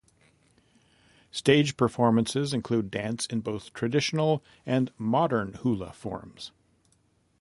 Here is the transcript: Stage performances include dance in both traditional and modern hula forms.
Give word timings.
Stage 1.29 1.77
performances 1.77 2.55
include 2.55 2.89
dance 2.89 3.27
in 3.27 3.41
both 3.41 3.71
traditional 3.71 4.43
and 4.65 4.91
modern 4.97 5.53
hula 5.53 5.93
forms. 5.93 6.51